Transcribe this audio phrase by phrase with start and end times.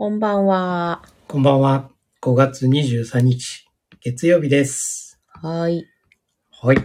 [0.00, 1.02] こんばんは。
[1.26, 1.90] こんばんは。
[2.22, 3.66] 5月23日、
[4.00, 5.20] 月曜日です。
[5.26, 5.86] はい。
[6.52, 6.76] はい。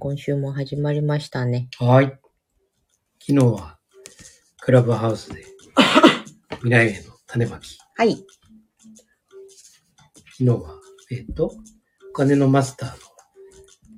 [0.00, 1.68] 今週も始まりましたね。
[1.78, 2.06] はい。
[3.20, 3.78] 昨日は、
[4.60, 5.44] クラブハウスで、
[6.58, 7.78] 未来への種まき。
[7.94, 8.16] はい。
[8.16, 8.26] 昨
[10.38, 10.80] 日は、
[11.12, 11.52] えっ、と、
[12.10, 12.96] お金のマスターの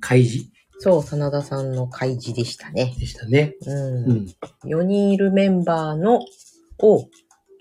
[0.01, 2.93] 開示そう、真田さんの開示でしたね。
[2.99, 3.55] でしたね。
[3.65, 4.05] うん。
[4.05, 4.35] うん。
[4.65, 6.23] 4人いるメンバーの、
[6.77, 7.09] を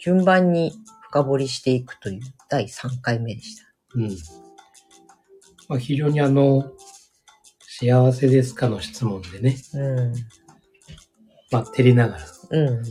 [0.00, 0.72] 順番に
[1.02, 3.64] 深掘りしていくという第3回目でした。
[3.94, 4.08] うん。
[5.68, 6.72] まあ、非常にあの、
[7.60, 10.14] 幸せですかの質問でね、うん。
[11.50, 12.82] まあ、照りながらうん。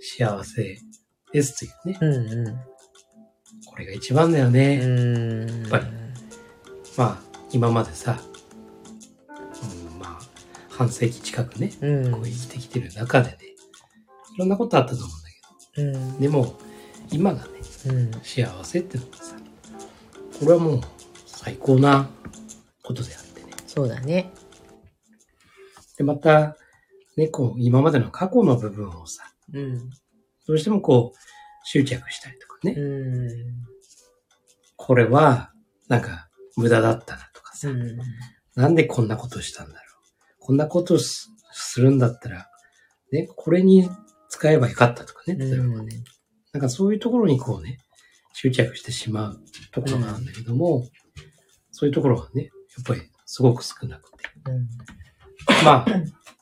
[0.00, 0.78] 幸せ
[1.32, 1.98] ですというね。
[2.00, 2.48] うん。
[2.48, 2.64] う
[3.66, 4.78] これが一番だよね。
[4.78, 4.82] ん。
[4.82, 5.60] うん。
[5.62, 5.86] やっぱり
[6.96, 7.18] まあ、
[7.52, 8.20] 今までさ、
[9.28, 10.18] うん、まあ、
[10.68, 12.12] 半世紀近くね、うん。
[12.12, 13.36] こう生きてきてる中でね、
[14.34, 15.17] いろんなことあったと思
[15.78, 16.58] うんでも、
[17.10, 17.50] 今がね、
[17.86, 18.12] うん。
[18.22, 19.36] 幸せってのはさ、
[20.40, 20.80] これはもう
[21.26, 22.08] 最高な
[22.82, 23.52] ことであってね。
[23.66, 24.32] そうだね。
[25.96, 26.56] で、また、
[27.16, 29.90] ね、こう、今までの過去の部分をさ、うん。
[30.46, 31.18] どうしてもこう、
[31.64, 33.28] 執着したりとかね、うん。
[34.76, 35.52] これは、
[35.88, 37.98] なんか、無駄だったなとかさ、うん。
[38.54, 40.36] なんでこんなことしたんだろう。
[40.38, 42.48] こんなことすするんだったら、
[43.12, 43.88] ね、これに
[44.28, 46.02] 使えばよかったとかね、例えばね。
[46.52, 47.78] なんかそういうところにこうね、
[48.32, 49.40] 執着してしまう
[49.72, 50.86] ところなんだけども、
[51.70, 52.48] そういうところがね、や
[52.82, 54.18] っぱりすごく少なくて。
[55.64, 55.86] まあ、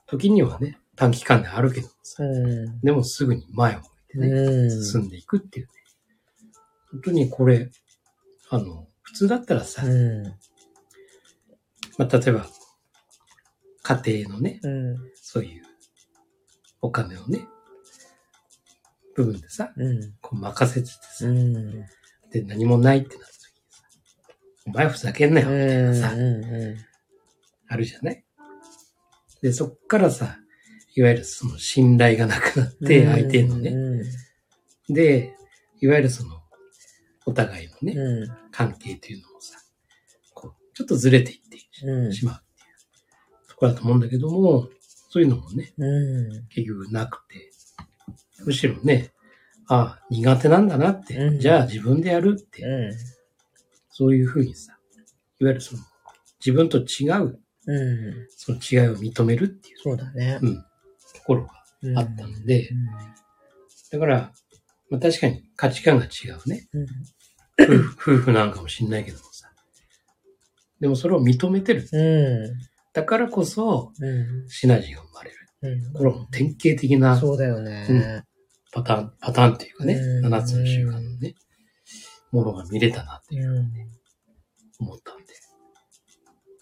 [0.06, 2.80] 時にはね、短期間であるけどもさ、うん。
[2.80, 4.84] でもすぐに前を向いてね、うん。
[4.84, 5.72] 進んでいくっていうね。
[6.92, 7.70] 本当にこれ、
[8.50, 10.24] あの、普通だったらさ、うん。
[11.98, 12.46] まあ、例えば、
[13.82, 14.96] 家庭のね、うん。
[15.14, 15.64] そういう
[16.80, 17.46] お金をね、
[19.16, 20.12] 部分でさ、うん。
[20.20, 21.72] こう任せててさ、うん。
[22.30, 23.82] で、何もないってなった時にさ、
[24.66, 26.76] お前ふざけんなよ、みたいなさ、う
[27.68, 28.24] あるじゃない？
[29.42, 30.38] で、そっからさ、
[30.94, 33.74] いわゆるその信頼がなくなって、相手のね、
[34.88, 35.34] で、
[35.80, 36.42] いわゆるその、
[37.26, 39.58] お互いのね、う関係というのもさ、
[40.32, 41.38] こう、ちょっとずれていっ
[41.80, 41.88] てん。
[41.88, 42.12] うん。
[42.12, 42.64] しまうってい
[43.46, 44.68] うところだと思うんだけども、
[45.08, 46.46] そういうのもね、うん。
[46.48, 47.45] 結局なくて、
[48.44, 49.10] むしろね、
[49.68, 52.92] ああ、苦手なんだなって、うんじゃあ自分でやるって、う
[53.90, 54.78] そういうふうにさ、
[55.40, 55.82] いわゆるその、
[56.38, 57.38] 自分と違う、ん。
[57.66, 58.26] うん。
[58.36, 60.38] その違いを認めるっていう、そうだね。
[60.40, 60.64] うん、と
[61.24, 61.52] ころが
[62.00, 62.70] あったので、
[63.90, 64.32] だから、
[64.90, 66.68] まあ確かに価値観が違うね。
[66.72, 66.86] うん。
[67.58, 69.50] 夫婦夫婦なんかもしんないけどもさ。
[70.80, 71.88] でもそれを認めてる。
[71.90, 72.54] うん。
[72.92, 74.48] だからこそ、うん。
[74.48, 75.36] シナジーが生まれる。
[75.62, 75.92] うん。
[75.92, 78.24] これは典型的なそうだよね。
[78.72, 81.34] パターン、パターンっていうかね、うん7つの習慣のね、
[82.32, 83.72] ものが見れたなっていううん。
[84.80, 85.24] 思ったんで。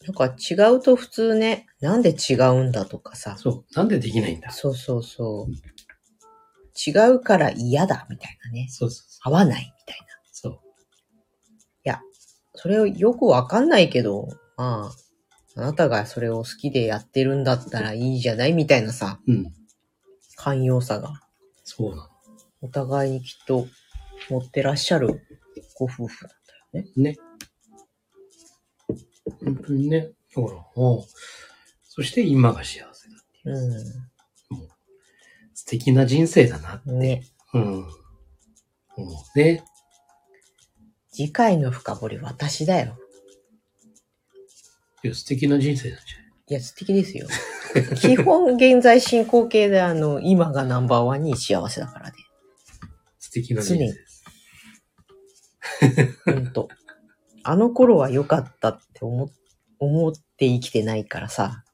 [0.06, 3.36] なんか違うと普通ね、なんで違うんだとかさ。
[3.38, 3.74] そう。
[3.74, 5.52] なんでできないんだそうそうそう。
[6.86, 8.66] 違うから嫌だみたいなね。
[8.68, 10.06] そうそうそ合わないみたいな。
[10.06, 10.08] う。
[10.30, 10.64] そう。
[12.64, 14.90] それをよくわかんないけど、まあ、
[15.56, 19.52] あなたがそれを好きでやってるんだったらいいじゃないみたいなさ、うん。
[20.36, 21.20] 寛容さが
[21.62, 22.08] そうなの。
[22.60, 23.66] お互いにきっと
[24.30, 25.20] 持ってらっしゃる
[25.78, 26.36] ご夫婦だっ
[26.72, 26.90] たよね。
[26.96, 27.16] ね。
[29.44, 30.10] 本当にね。
[30.34, 31.04] だから、おう
[31.84, 32.92] そして今が幸せだっ
[33.42, 34.14] ていう。
[35.54, 36.82] 素敵な人生だな。
[36.84, 37.24] ね。
[37.52, 37.86] うん。
[38.96, 39.62] 思うね。
[41.12, 42.98] 次回の深掘り私だよ。
[45.04, 47.26] いや、素敵な人生なんじゃないいや、素敵ですよ。
[48.00, 52.16] 基本現在進行形であの、今がナンバーワンに幸せだからね。
[53.18, 54.24] 素敵な人生です。
[56.24, 56.68] ほんと。
[57.42, 59.30] あの頃は良かったって思、
[59.78, 61.64] 思って生きてないからさ。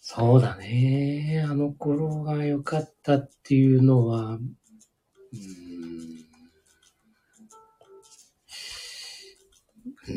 [0.00, 1.44] そうだね。
[1.48, 6.31] あの頃が良かったっていうのは、うーん。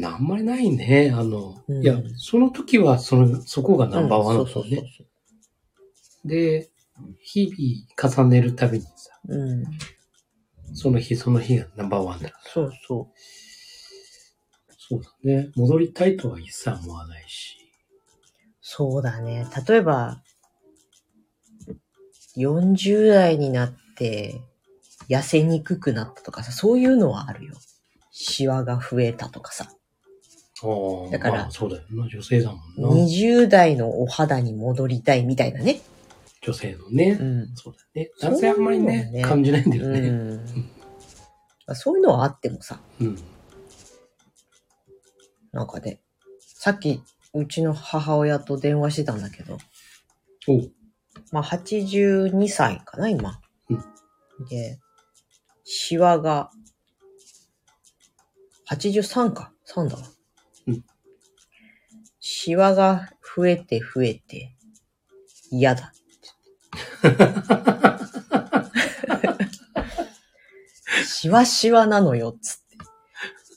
[0.04, 1.14] あんまりないね。
[1.16, 4.84] あの、うんいや、その時はその、そこがナンバーワンだったのね。
[6.26, 6.70] で、
[7.22, 8.92] 日々重ねるたびにさ、
[9.28, 9.38] そう。
[9.38, 9.66] うん。
[10.74, 12.32] その日その日がナンバーワンだ。
[12.44, 13.12] そうそ
[14.78, 15.50] そうだね。
[15.56, 17.58] 戻りたいとは一切思わないし。
[17.60, 17.66] う。
[18.62, 19.46] そうだね。
[19.68, 20.22] 例えば、
[22.38, 24.42] 40代になって
[25.10, 27.56] 痩せにくくなったとかさ、そういうのはあるよ。
[28.12, 29.72] シワが増えたとかさ。
[31.12, 32.08] だからまあそうだよな。
[32.08, 33.04] 女性だもんな。
[33.06, 35.82] 20代のお肌に戻りたいみたいなね。
[36.42, 37.18] 女性のね。
[37.20, 37.56] うん。
[37.56, 38.12] そうだね。
[38.22, 40.00] 男性あんまりねね感じないんだようね。
[40.10, 40.46] ん。
[41.74, 43.18] そういうのはあってもさ、うん。
[45.52, 46.00] なんかね、
[46.40, 47.02] さっき、
[47.34, 49.58] うちの母親と電話してたんだけど、
[50.48, 50.72] おう。
[51.32, 53.40] まあ、82歳かな、今。
[54.50, 54.80] で、
[55.64, 56.52] シワが、
[58.70, 59.52] 83か。
[59.68, 60.04] 3だわ。
[62.26, 64.56] うんシワが増えて増えて、
[65.52, 65.94] 嫌だ。
[71.06, 72.58] シワシワなのよ、つっ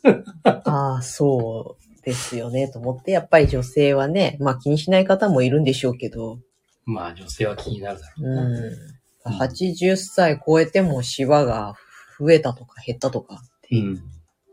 [0.03, 0.21] て。
[0.67, 6.39] ああ、そうですよね、と思って、やっぱり女性はね、まあ気にしない方もいるんでしょうけど、
[6.85, 8.43] まあ女性は気になるだろうな。
[8.43, 9.35] うん。
[9.41, 11.75] 80歳超えてもシワが
[12.21, 14.03] 増えたとか減ったとかうん。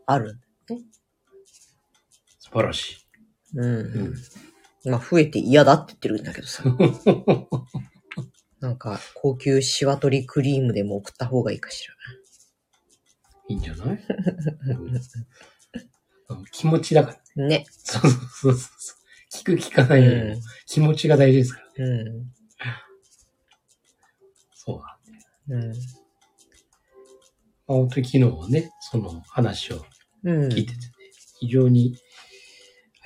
[0.06, 0.38] ある。
[2.38, 3.05] 素晴らしい。
[3.56, 3.64] うん。
[3.64, 4.90] うん。
[4.90, 6.62] まあ増えて嫌だって言ってるんだけどさ。
[8.60, 11.86] なんか高級シワ取りクリームでも送った方がいいかし
[13.48, 14.04] いいんじゃない、
[14.66, 15.00] うんうん
[16.50, 17.18] 気持ちだから。
[17.36, 17.48] ら。
[17.48, 17.66] ね。
[17.70, 18.96] そうそうそうそう。
[19.32, 21.72] 聞く聞かないよりも気持ちが大事ですからね。
[21.78, 22.32] うん。
[24.54, 25.68] そうなんだよ。
[25.68, 25.70] うん。
[25.70, 25.74] ま
[27.68, 29.84] あ、本当に昨日はね、その話を
[30.24, 30.48] うん。
[30.48, 30.92] 聞いててね、
[31.38, 32.00] 非常に、あ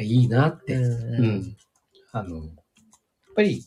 [0.01, 1.57] いいなって、うん。
[2.13, 2.47] あの、やっ
[3.35, 3.65] ぱり、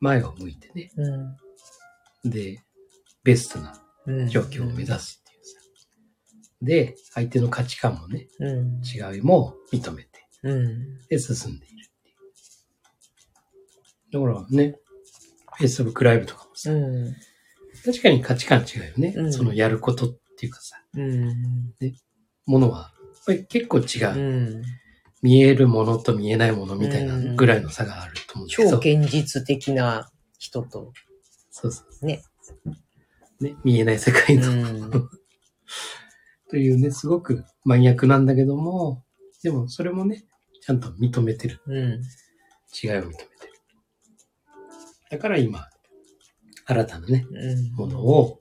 [0.00, 2.30] 前を向いてね、うん。
[2.30, 2.60] で、
[3.22, 4.28] ベストなうん。
[4.28, 5.60] 状況を目指すっていうさ。
[6.60, 8.82] で、相手の価値観もね、うん。
[8.82, 10.08] 違いも認めて、
[10.42, 10.98] うん。
[11.08, 12.12] で、進んでいるってい
[14.18, 14.26] う。
[14.26, 14.76] だからね、
[15.60, 17.14] Facebook ライブとかもさ、うん。
[17.84, 19.14] 確かに価値観違うよね。
[19.16, 21.72] うんそのやることっていうかさ、うん。
[22.46, 24.18] ものは、やっぱり結構違う。
[24.18, 24.62] うん。
[25.22, 28.70] 見えるものと見えないものみたいなぐらいの差があると思うんだけど。
[28.70, 30.92] 超現実的な人と、
[31.50, 32.06] そうそう。
[32.06, 32.22] ね。
[33.40, 35.08] ね、見えない世界うの、ん。
[36.50, 39.04] というね、すごく真逆なんだけども、
[39.42, 40.24] でもそれもね、
[40.60, 41.60] ちゃんと認めてる。
[41.66, 42.02] うん。
[42.82, 43.30] 違いを認めてる。
[45.10, 45.68] だから今、
[46.64, 47.72] 新たなね、うん。
[47.74, 48.40] ものを、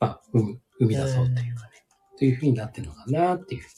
[0.00, 1.70] まあ、生み出そうというかね、
[2.18, 3.72] というふうになってるのかなっていうふうに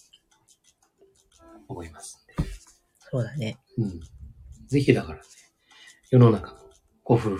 [1.68, 2.50] 思いますんで。
[3.10, 3.58] そうだね。
[3.78, 4.00] うん。
[4.66, 5.24] ぜひだからね、
[6.10, 6.58] 世の中の
[7.02, 7.38] ご夫婦、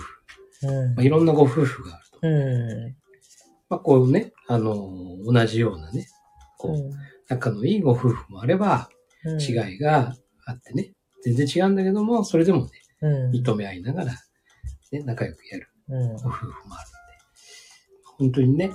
[0.63, 1.03] うんまあ、。
[1.03, 2.19] いろんなご夫婦があると。
[2.21, 2.95] う
[3.69, 6.07] まあ、こうね、あの、同じようなね、
[6.57, 6.91] こう、ん。
[7.27, 8.89] 仲のいいご夫婦もあれば、
[9.25, 9.41] うん。
[9.41, 10.93] 違いがあってね、
[11.23, 12.69] 全然違うんだけども、それでもね、
[13.01, 13.31] うん。
[13.31, 14.13] 認め合いながら、
[14.91, 16.15] ね、仲良くやるうん。
[16.17, 17.15] ご夫婦もあるんで、
[18.17, 18.71] 本当にね、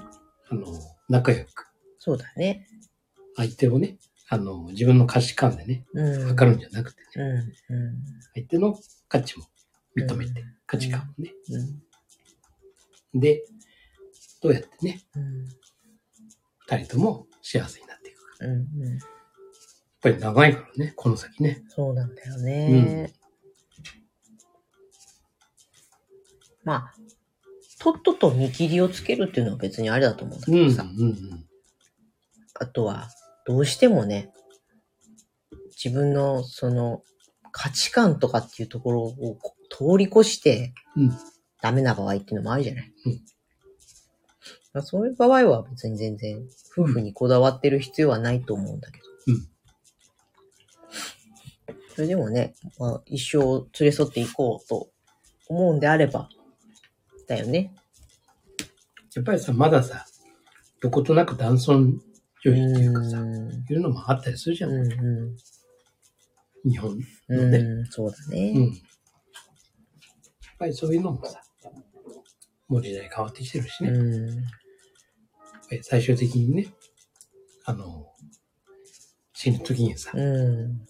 [0.50, 0.66] あの、
[1.08, 1.66] 仲良く、
[1.98, 2.66] そうだね。
[3.36, 3.98] 相手をね、
[4.32, 6.28] あの、自分の価値観でね、うん。
[6.28, 7.76] 測るんじゃなくてね、うん。
[7.76, 8.04] うん。
[8.34, 8.78] 相手の
[9.08, 9.44] 価値も
[9.96, 11.32] 認めて、うん価値観もね。
[13.12, 13.20] うん。
[13.20, 13.42] で、
[14.40, 15.48] どうやってね、うん。
[16.68, 18.44] 二人とも幸せになっていくか。
[18.44, 18.60] やっうん。
[18.60, 18.98] うん。
[20.00, 21.64] ぱり長いからね、この先ね。
[21.66, 23.12] そうなんだよね。
[26.62, 26.94] まあ、
[27.80, 30.82] とっとと見切りをつけるっていうのは別にあれだと思うんだうん、うん、けどさ。
[30.84, 31.46] うん。
[32.60, 33.08] あとは、
[33.50, 34.30] どうしてもね、
[35.70, 37.02] 自分のその
[37.50, 41.12] 価値観とかっていうところをこ通り越してうん、
[41.60, 42.92] ダメな場合っていうのもあるじゃない。
[43.06, 43.20] うん
[44.72, 46.46] まあそういう場合は別に全然
[46.78, 49.04] 夫婦にこだわってる必要はないと思うんだけど。
[49.26, 49.46] うん
[51.96, 54.90] それでもね、まあ、一生連れ添っていこうと
[55.48, 56.28] 思うんであれば、
[57.26, 57.74] だよね。
[59.16, 60.06] やっぱりさ、まださ、
[60.80, 62.00] どことなく男尊
[62.44, 64.70] 女卑っていうかさ、うんいうのもあったりするじゃん。
[64.72, 65.36] うんう
[66.64, 66.92] 日本。
[66.94, 67.00] ん。
[67.28, 68.52] のねうん、そうだね。
[68.54, 68.64] うん。
[68.66, 68.72] やっ
[70.58, 71.42] ぱりそういうのもさ、
[72.68, 73.90] もう時代変わってきてるしね。
[73.90, 74.26] やっう
[75.78, 75.82] ん。
[75.82, 76.66] 最終的にね、
[77.64, 78.12] あの、
[79.32, 80.78] 死ぬ時にさ、やっうん。
[80.78, 80.84] ぱ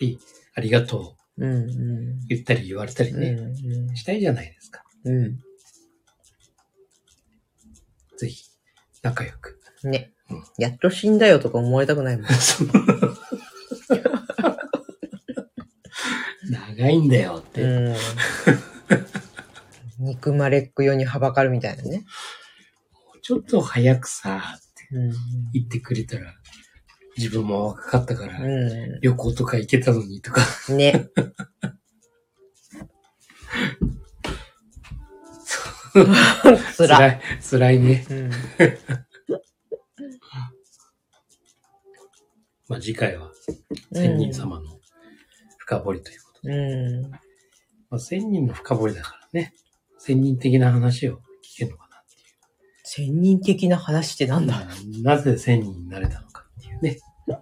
[0.00, 0.18] り
[0.54, 1.52] ありがとううん。
[1.70, 1.72] う
[2.14, 2.18] ん。
[2.28, 3.96] 言ったり言われたりね、うん。
[3.96, 4.84] したいじゃないですか。
[5.04, 5.38] うん。
[8.18, 8.44] ぜひ、
[9.02, 9.58] 仲良く。
[9.84, 10.13] ねうん。
[10.58, 12.26] やっと死んだよとか思われたくないもん。
[16.50, 17.62] 長いんだよって。
[17.62, 17.96] うん。
[20.04, 22.04] 憎まれっ子用にはばかるみたいなね。
[23.22, 25.12] ちょっと早くさ、ってう
[25.52, 26.34] 言ってくれたら、
[27.16, 29.00] 自分も若かったから、ん。
[29.00, 30.42] 旅行とか行けたのにとか。
[30.68, 30.76] うん。
[30.76, 31.08] ね。
[36.74, 36.96] つら。
[36.96, 38.06] 辛い、辛いね。
[38.10, 38.30] うん。
[42.68, 43.30] まあ次回は、
[43.92, 44.80] 千人様の
[45.58, 46.54] 深掘りということで。
[46.54, 47.10] うん。
[47.10, 47.18] ま
[47.92, 49.54] あ、千人の深掘りだからね。
[49.98, 52.20] 千人的な話を聞けるのかなっていう。
[52.84, 54.66] 千人的な話ってなんだ？
[55.02, 56.98] なぜ千人になれたのかっていうね。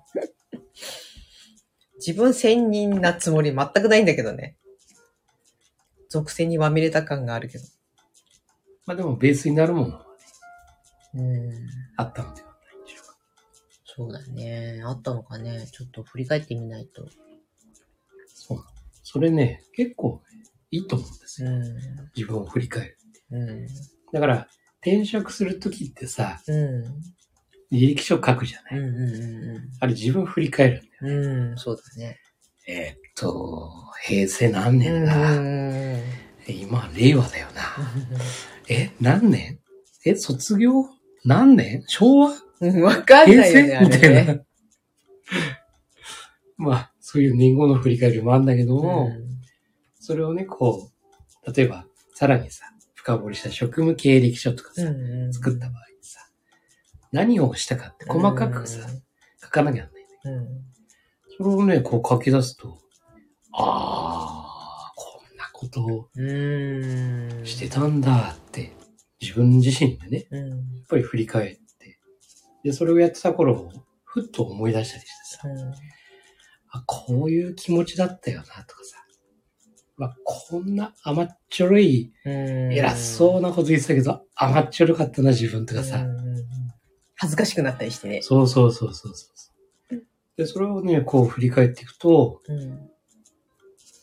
[2.05, 4.57] 自分千人なつもり全くないんだけどね。
[6.09, 7.65] 属性にまみれた感があるけど。
[8.87, 10.07] まあでもベースになるものは
[11.15, 11.53] ね、うん。
[11.97, 12.52] あったのでは。
[13.95, 14.81] そうだね。
[14.85, 15.69] あったのかね。
[15.71, 17.07] ちょっと振り返ってみないと。
[18.27, 18.71] そうなの。
[19.03, 21.51] それね、結構ね、いいと思うんですよ。
[21.51, 21.63] うん。
[22.17, 22.99] 自分を振り返る。
[23.33, 23.67] うん。
[24.13, 24.49] だから、
[24.81, 26.85] 転職するときってさ、うん。
[27.71, 31.23] 履歴書書くじゃない、うんうんうんあれ自分振り返るんだよ。
[31.23, 31.51] うん。
[31.51, 32.19] うん、そうだね。
[32.69, 33.71] えーっと、
[34.05, 36.03] 平成何年だ、うん。
[36.49, 37.63] 今、令和だよな。
[38.69, 39.59] え、何年？
[40.05, 40.87] え、卒業？
[41.25, 41.85] 何年？
[41.87, 42.29] 昭和？
[42.29, 42.37] うん
[42.83, 44.07] わかん平ないよね、みた。
[44.21, 44.43] いな。
[46.57, 49.11] まあ、そういう年号の振り返りもあるんだけども、
[49.99, 50.91] それをね、こ
[51.47, 56.21] う、例えば、さらにさ、深掘りした職務経歴書とかさ、うん作った場合にさ、
[57.11, 58.89] 何をしたかって細かくさ、
[59.43, 60.47] 書かなきゃなんないんだけうん。
[60.47, 60.53] ど、
[61.39, 62.79] それをね、こう書き出すと、
[63.53, 67.41] あー、こんなことをうん。
[67.45, 68.73] してたんだって、
[69.21, 70.49] 自分自身でね、うん。
[70.51, 71.62] やっぱり振り返って、
[72.65, 73.73] で、それをやってた頃を、
[74.05, 75.73] ふっと思い出したりしてさ、うん。
[76.71, 78.97] あ、こういう気持ちだったよな、とかさ、
[79.97, 82.73] まあ、こんな甘っちょろい、うん。
[82.73, 86.07] 偉そうなこと言ってたけど、甘っちょろかったな、自分とかさ、
[87.17, 88.23] 恥ずかしくなったりしてね。
[88.23, 89.33] そうそうそうそうそう。
[90.37, 92.91] で、それをね、こう振り返っていくと、うん。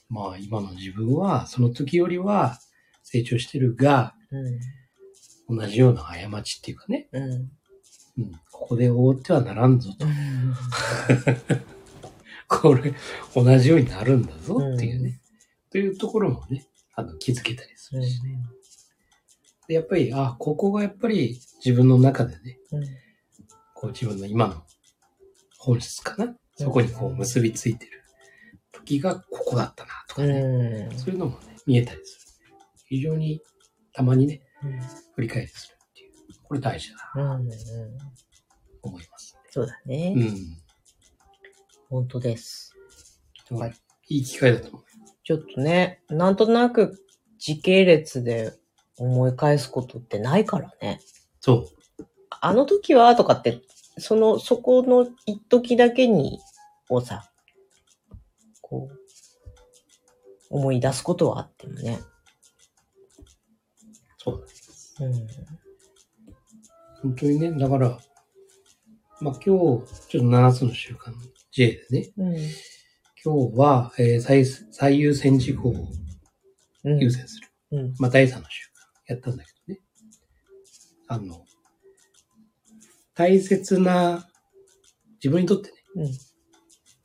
[0.10, 2.60] まあ今の自分は、その時よりは
[3.04, 4.16] 成長してるが、
[5.50, 5.58] うん。
[5.58, 7.52] 同じような過ちっていうかね、うん。
[8.20, 10.06] うん、ここで覆ってはならんぞと。
[12.48, 12.94] これ、
[13.36, 15.22] 同じようになるんだぞっていうね。
[15.72, 18.40] というところもね、あの、気づけたりするしね。
[19.68, 22.84] で、やっぱり、あ、ここがやっぱり自分の中でね、うん。
[23.76, 24.64] こう自分の今の
[25.58, 26.36] 本質かな？
[26.58, 28.04] そこにこう結びついてる
[28.74, 30.34] 時がここだったなとかね。
[30.42, 30.98] うん。
[30.98, 32.56] そういうのもね、見えたりする。
[32.88, 33.42] 非常に
[33.94, 34.42] たまにね、
[35.16, 35.76] 振り返りする。
[36.50, 37.42] これ大事だなうん。
[37.42, 37.50] うん。
[37.50, 37.56] と
[38.82, 39.38] 思います。
[39.52, 40.14] そうだね。
[40.18, 40.58] うん。
[41.90, 42.76] 本当です。
[43.52, 43.74] はい
[44.10, 44.84] いい機会だと思う。
[45.24, 47.00] ちょっとね、なんとなく
[47.38, 48.52] 時系列で
[48.98, 51.00] 思い返すことってないからね。
[51.40, 51.70] そ
[52.42, 53.62] あの時はとかって、
[54.00, 56.40] その、そこの一時だけに、
[56.90, 57.30] をさ、
[58.62, 58.98] こう、
[60.50, 62.00] 思い出すことはあってもね。
[62.02, 63.24] う。
[64.18, 64.46] そう
[65.00, 65.06] だ。
[65.06, 65.28] うん。
[67.02, 68.00] 本当にね、だから、
[69.22, 71.14] まあ今日、ちょっと7つの習慣
[71.52, 72.36] J でね、うん。
[73.24, 75.88] 今日は、えー最最優先事項を
[76.86, 77.00] うん。
[77.00, 77.48] 優先する。
[77.72, 77.94] うん。
[78.00, 78.70] まあ第3の習
[79.08, 79.82] 慣やったんだけどね。
[81.08, 81.46] あの、
[83.14, 84.28] 大切な、
[85.16, 86.12] 自分にとってね、うん。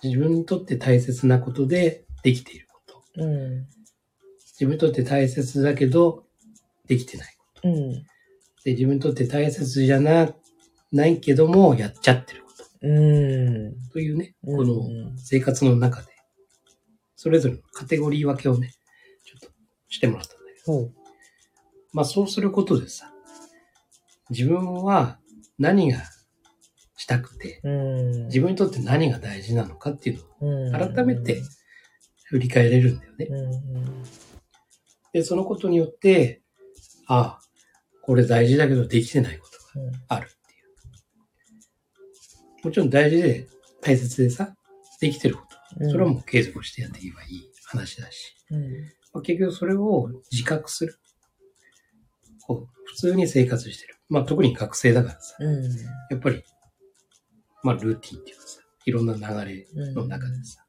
[0.02, 3.02] 自分にとって大切なことでできていること。
[3.16, 3.66] うん。
[4.52, 6.24] 自分にとって大切だけど、
[6.86, 7.36] できてない。
[7.64, 8.06] うん。
[8.64, 10.34] で、自分にとって大切じゃな、
[10.90, 12.64] ないけども、やっちゃってること。
[12.82, 13.88] うん。
[13.90, 16.08] というね、うんこの生活の中で、
[17.16, 18.72] それぞれのカテゴリー分けをね、
[19.24, 19.48] ちょっと
[19.88, 20.90] してもらったんだけど。
[21.92, 23.12] まあそうすることでさ、
[24.30, 25.18] 自分は
[25.58, 26.02] 何が
[26.96, 28.26] したくて、うん。
[28.26, 31.42] 自分にとって何が大事なのかっていうのをうん改めて
[32.24, 33.26] 振り返れるんだよね。
[33.26, 34.02] うん。
[35.12, 36.42] で、そのことによって、
[37.06, 37.43] ああ、
[38.04, 39.92] これ大事だけどできてないことがうん。
[40.08, 40.36] あるってい
[42.62, 42.66] う。
[42.66, 43.46] もちろん大事で
[43.80, 44.54] 大切でさ、
[45.00, 45.56] できてること。
[45.80, 48.36] うんそれはもう継続してやっていけばいい話だし。
[48.50, 48.70] うん。
[49.12, 50.94] まあ、結局それを自覚する。
[52.46, 53.96] こう普通に生活してる。
[54.08, 55.64] まあ特に学生だからさ、うん。
[56.10, 56.44] やっぱり、
[57.62, 59.20] まあルーティンっていうかさ、いろんな流
[59.50, 60.64] れの中でさ、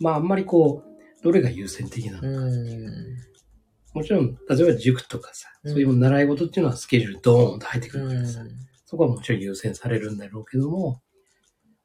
[0.00, 3.16] まああんまりこう、どれが優先的なのか、うん。
[3.94, 8.50] もちろん、例えば塾とかさ、うんそういう習い事っていうのはスケジュールドーンと入ってくるからさ、うん。
[8.86, 11.02] そこはもちろん優先されるんだろうけども、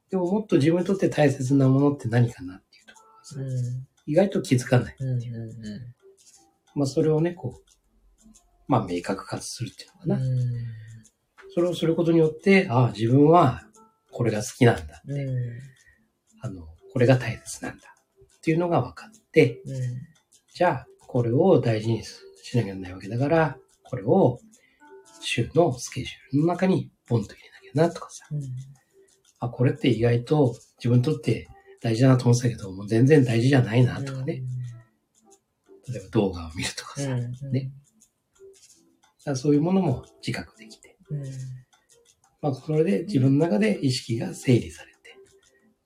[0.10, 3.88] でももっと自分にとって大切なものって何かなっていうところがさ、うん。
[4.05, 4.95] 意外と気づかない。
[5.00, 5.19] うん。
[6.75, 7.63] まあそれをね、こう、
[8.67, 10.15] まあ明確化するっていうのかな。
[10.15, 10.39] うん。
[11.53, 13.63] それをすることによって、ああ、自分は
[14.12, 15.01] これが好きなんだ。
[15.07, 15.27] うん。
[16.41, 17.95] あの、これが大切なんだ。
[18.38, 19.81] っていうのが分かって、うん。
[20.53, 24.39] じゃあ、これを大事にしなきゃいけないわけだから、これを
[25.22, 28.25] 週のスケジュールの中にポンと入れなきゃなとかさ。
[29.39, 31.48] あ、これって意外と自分にとって
[31.84, 34.41] 大事だなと思ってたけど、もう全然大事じゃないなとかね。
[35.88, 37.12] 例えば動画を見るとかさ。
[37.12, 37.51] うん。
[37.51, 37.72] ね
[39.24, 41.24] らそういうものも自覚できて、うん。
[42.41, 44.91] まあ、それで自分の中で意識が整理され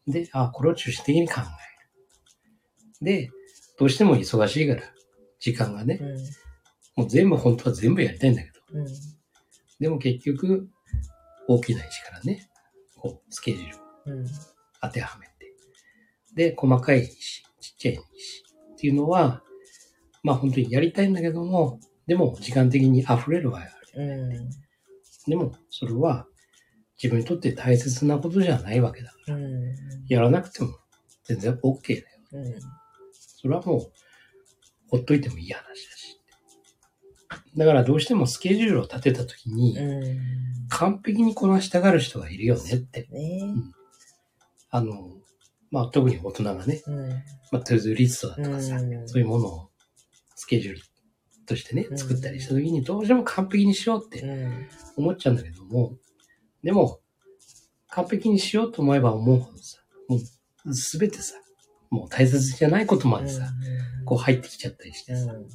[0.08, 1.42] て、で、あ、これを中心的に考
[3.02, 3.20] える。
[3.26, 3.30] で、
[3.78, 4.94] どうしても忙しいから、
[5.48, 6.02] 時間がね、
[6.98, 8.56] もう全部、本当は全部やりたいんだけど。
[9.80, 10.68] でも結局、
[11.48, 12.50] 大きな石からね、
[12.98, 14.28] こう、スケジュールをうん。
[14.82, 15.32] 当てはめて、
[16.34, 19.42] で、細かい石、ちっちゃい石っていうのは、
[20.22, 24.04] まあ本当にやりたいんだけども、でも時間的に溢れる場合がある。
[24.04, 24.50] うん。
[25.30, 26.28] でも、それは
[27.02, 29.76] 自分にとって大切なことじゃないわけだから、うん。
[30.10, 30.78] やらなくても
[31.24, 32.06] 全然 OK だよ。
[32.34, 32.60] うん。
[33.12, 33.92] それはもう、
[34.90, 36.20] ほっといてもいい話だし。
[37.56, 40.68] だからどうしてもスケジュールを立てたときに、うん。
[40.70, 43.08] 完璧にこなしたがる人がいるよねって。
[43.12, 43.42] ね
[44.70, 45.18] あの、
[45.72, 47.10] まあ特に大人がね、うん。
[47.52, 49.70] まあトゥーズリストだとかさ、うんそういうものを
[50.36, 50.82] スケジュール
[51.46, 54.68] としてねう、ん作ったりしたときにどうしても完璧にしようってうん。
[54.98, 55.98] 思っちゃうんだけども、
[56.64, 57.00] でも、
[57.90, 60.18] 完璧にしようと思えば思うほどさ、も
[60.66, 61.36] うすべてさ、
[61.90, 63.44] もう大切じゃないことまでさ、
[64.06, 65.48] こう入ってきちゃったりしてさ、うん。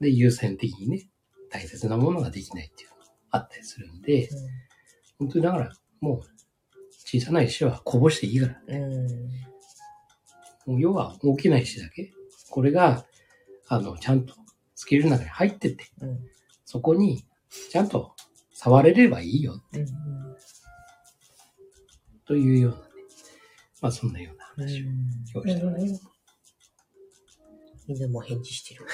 [0.00, 1.08] で、優先的にね、
[1.50, 4.28] 大切なものができないっていうのがあったりするんで、
[5.18, 6.20] 本当にだから、もう、
[7.04, 9.06] 小さな石はこぼしていいから、うん。
[10.66, 12.12] もう要は大きな石だけ。
[12.50, 13.04] これが、
[13.68, 14.34] あの、ちゃんと
[14.74, 16.18] スケールの中に入ってて、うん。
[16.64, 17.26] そこに、
[17.70, 18.14] ちゃんと
[18.52, 19.86] 触れればいいよ、うん。
[22.24, 22.84] というようなね。
[23.80, 24.39] まあ、そんなようなうん。
[24.60, 24.84] 話
[25.34, 26.02] をしております。
[27.88, 28.86] 犬も返事してる。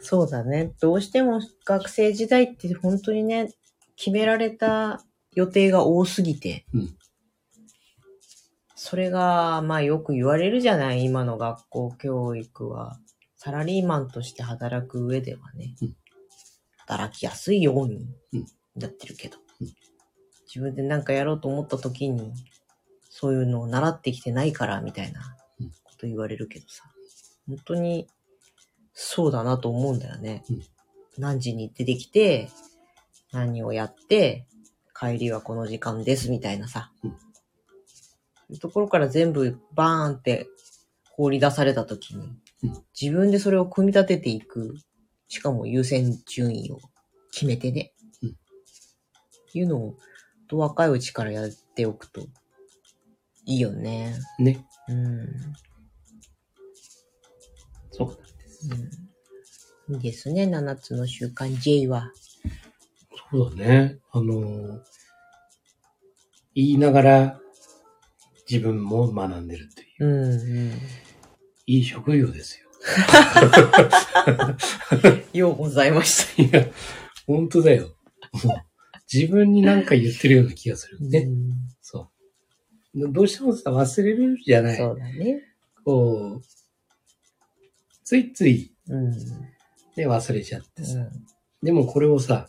[0.00, 0.72] そうだね。
[0.80, 3.50] どうしても学生時代って本当にね、
[3.96, 6.66] 決められた予定が多すぎて。
[6.74, 6.96] うん
[8.76, 12.98] それが、まあよく言われるじゃない今の学校教育は。
[13.34, 15.74] サラリーマンとして働く上ではね。
[15.80, 15.96] うん
[16.76, 19.38] 働きやすいようにうんなってるけど。
[19.62, 19.68] うん
[20.46, 22.34] 自分で何かやろうと思った時に、
[23.16, 26.82] そういうのを習ってきてないから、みたいなうんこと言われるけどさ。
[27.46, 28.08] 本当に、
[28.92, 30.42] そうだなと思うんだよね。
[30.50, 30.62] うん
[31.16, 32.50] 何時に出てきて、
[33.30, 34.48] 何をやって、
[34.98, 36.90] 帰りはこの時間です、みたいなさ。
[37.04, 37.16] うんそ
[38.50, 40.48] ういうところから全部バーンって
[41.12, 44.74] 放り出された時に、うん自分でそれを組み立てていく。
[45.28, 46.80] しかも優先順位を
[47.30, 47.92] 決めてね。
[48.24, 48.36] うん
[49.54, 49.94] いうのを、
[50.48, 52.26] と若いうちからやっておくと、
[53.46, 54.14] いいよね。
[54.38, 54.64] ね。
[54.88, 55.26] うん。
[57.90, 58.68] そうなんです。
[59.88, 59.96] うん。
[59.96, 62.12] いいですね、7つの習慣 J は。
[63.30, 63.98] そうだね。
[64.12, 64.80] あの、
[66.54, 67.40] 言いながら
[68.48, 70.06] 自分も学んでるという。
[70.06, 70.72] うん、うん。
[71.66, 72.64] いい職業ですよ。
[75.32, 76.66] ようございましいや、
[77.26, 77.96] 本当だよ。
[78.44, 78.56] もう
[79.12, 81.04] 自分に何か言ってるような気がするた。
[81.04, 81.18] ね。
[81.20, 82.08] うんそう。
[82.94, 84.76] どうしてもさ、忘れるじゃない。
[84.76, 85.42] そうだね。
[85.84, 86.42] こう、
[88.04, 89.10] ついつい、うん。
[89.10, 89.18] ね、
[89.96, 90.98] 忘れちゃってさ。
[91.62, 92.48] でもこれをさ、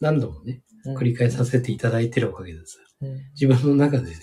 [0.00, 3.18] 何度もね、うん繰り返させていただいてるおかげでさ、うん。
[3.38, 4.16] 自分の中でね、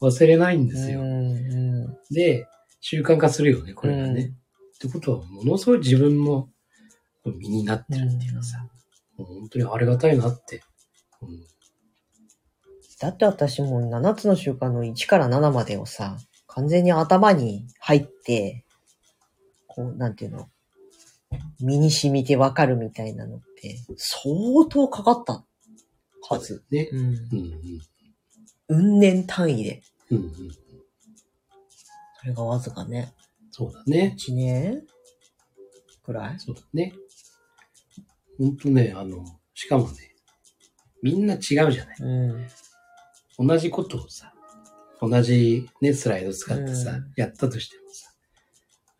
[0.00, 1.00] 忘れないんですよ。
[1.00, 2.46] うんうで、
[2.80, 4.22] 習慣化するよね、これがね。
[4.22, 4.38] うん
[4.78, 6.48] ってことは、ものすごい自分の
[7.24, 8.58] 身になってるっていうかさ、
[9.16, 10.62] もう本当にありがたいなって。
[11.20, 11.57] うん
[13.00, 18.64] だって私も7つの習慣の1から7までをさ、完全に頭に入って、
[19.66, 20.48] こう、なんていうの、
[21.60, 25.44] 身に染みてわかるみたいなのって、相当かかった
[26.28, 26.64] はず。
[26.70, 26.88] ね。
[26.92, 26.98] うん。
[26.98, 27.80] うんうん。
[28.68, 29.82] 運年単位で。
[30.10, 30.32] うんうん。
[32.20, 33.14] それがわずかね。
[33.50, 34.16] そうだね。
[34.18, 34.82] 1年
[36.02, 36.40] くらい？
[36.40, 36.92] そうだね。
[38.38, 40.14] ほんとね、あの、しかもね、
[41.02, 41.96] みんな違うじゃない。
[42.00, 42.46] うん。
[43.38, 44.32] 同じことをさ、
[45.00, 48.10] 同じね、スライド使ってさ、うんやったとしてもさ、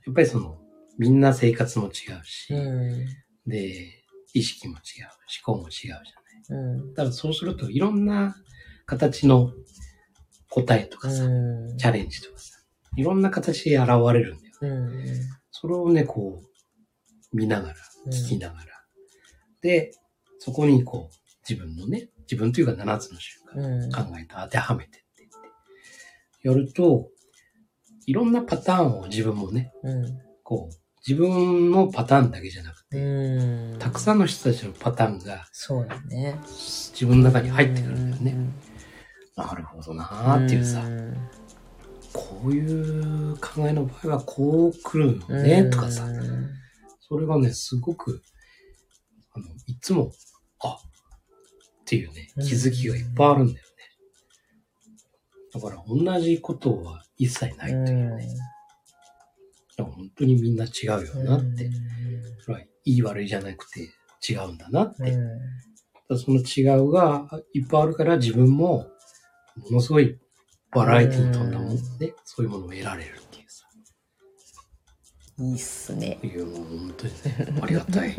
[0.07, 0.59] やっぱりその、
[0.97, 3.07] みんな生活も違うし、うん。
[3.47, 5.07] で、意識も違う、
[5.47, 6.05] 思考も違うじゃない。
[6.51, 6.95] うん。
[6.95, 8.37] だからそうするといろんな
[8.87, 9.53] 形の
[10.49, 11.77] 答えとかさ、うん。
[11.77, 12.59] チャレンジとかさ、
[12.97, 14.55] いろんな形で現れるんだよ。
[14.61, 15.05] うん。
[15.51, 18.65] それをね、こう、見ながら、うん聞きながら。
[19.61, 19.91] で、
[20.39, 23.93] そこにこう、自分のね、自分というか7つの習慣、うん。
[23.93, 27.09] 考えて当てはめてって言って、やると、
[28.07, 30.19] いろんなパターンを自分もね、うん。
[30.43, 30.75] こう、
[31.07, 33.79] 自分のパターンだけじゃなくて、うん。
[33.79, 36.39] たくさんの人たちのパターンがそうだね。
[36.45, 38.33] 自分の中に入ってくるんだよね。
[38.33, 38.55] うん。
[39.37, 41.17] なるほどなーっていうさ、ん
[42.13, 46.51] こういう考えの場合はこう来るのね、とかさ、うん
[47.01, 48.21] それがね、すごく
[49.39, 50.13] あの、いつも、
[50.61, 50.79] あ
[51.89, 53.73] っていうね、気づきがいっぱいあるんだよね。
[55.55, 58.29] だから同じことは一切ないというね。
[59.79, 61.71] だから本当にみんな違うよなって。
[62.41, 63.89] それは言い悪いじゃなくて
[64.29, 65.17] 違うんだなって。
[66.11, 68.91] その違うがいっぱいあるから自分も
[69.57, 70.19] ものすごい
[70.71, 71.81] バラエティに富んだもんね、
[72.25, 73.65] そういうものを得られるっていうさ。
[75.39, 76.19] いいっすね。
[76.23, 78.15] いうもう本当にね、ありがたい、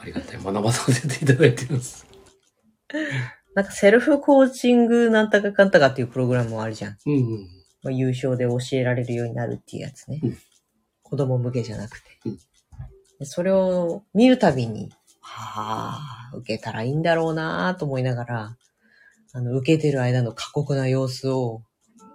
[0.00, 2.13] ありがたい学ばさせていただいてます。
[3.54, 6.98] なんかセルフコーチングなんたかかんたかっていうプログラムもあるじゃん。
[7.06, 7.48] うんうん。
[7.82, 10.20] まあ、優勝で教えられるようになるっていうやつね。
[10.22, 10.38] うん
[11.06, 12.10] 子供向けじゃなくて。
[12.24, 12.38] うん
[13.18, 18.56] でそれを見るたびに、はあ、受けたらいいんだろうなと思いながら、
[19.32, 21.62] あの、受けてる間の過酷な様子を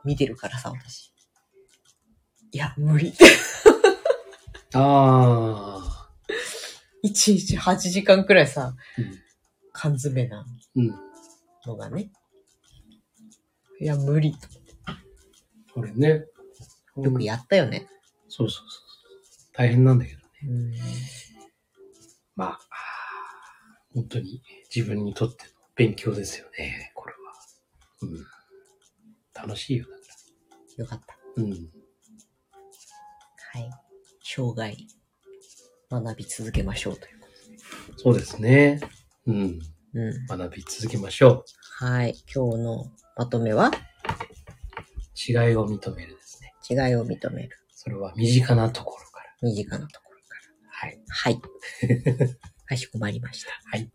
[0.04, 1.14] 見てるからさ、私。
[2.52, 3.14] いや、無理。
[4.76, 6.10] ああ。
[7.02, 9.29] いちいち8時間くらいさ、うん
[9.82, 10.94] 缶詰なうん。
[11.66, 12.12] のがね。
[13.80, 14.36] いや、無理。
[15.74, 16.26] これね。
[16.98, 17.88] よくやったよね。
[18.28, 19.50] そうそうそう。
[19.54, 20.26] 大変なんだけどね。
[20.44, 20.74] うん
[22.36, 22.60] まあ、
[23.94, 24.42] 本当に
[24.74, 27.20] 自分にとっての勉強ですよね、これは。
[28.02, 28.26] うん。
[29.34, 30.04] 楽しいよ、だか
[30.78, 31.14] よかった。
[31.14, 31.20] ら。
[31.38, 31.52] うん。
[31.52, 31.56] は
[33.60, 33.70] い。
[34.24, 34.76] 生涯、
[35.90, 37.28] 学び続けましょうというこ
[37.98, 38.80] そうですね。
[39.30, 39.60] うん。
[39.94, 40.26] うん。
[40.28, 41.46] 学び続けましょ
[41.80, 42.16] はい。
[42.34, 43.70] 今日のまとめは？
[43.70, 43.72] う。
[45.16, 46.54] 違いを認めるですね。
[46.70, 47.50] 違いを認める。
[47.72, 49.26] それは身近なところから。
[49.42, 50.36] 身近なところか
[50.70, 51.00] はい。
[51.08, 51.16] ら。
[51.16, 51.42] はい。
[52.66, 53.52] かしこまりました。
[53.66, 53.90] はい。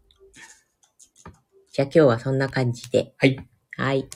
[1.73, 3.15] じゃあ今日はそんな感じで。
[3.19, 3.37] はい。
[3.77, 4.09] はい。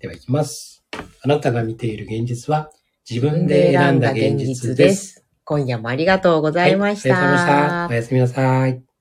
[0.00, 0.84] では行きます。
[1.22, 2.70] あなたが見ている現実は
[3.08, 5.24] 自分で選んだ現実です。
[5.44, 7.14] 今夜もありがとうございました。
[7.14, 7.88] はいありがとうございました。
[7.88, 8.93] おやすみなさい。